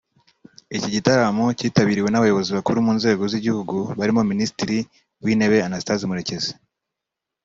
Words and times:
Iki 0.75 0.89
gitaramo 0.95 1.43
cyitabiriwe 1.57 2.09
n’abayobozi 2.11 2.49
bakuru 2.57 2.77
mu 2.85 2.91
nzego 2.97 3.23
z’igihugu 3.31 3.75
barimo 3.97 4.21
Minisitiri 4.31 4.77
w’Intebe 5.23 5.57
Anastase 5.67 6.03
Murekezi 6.09 6.51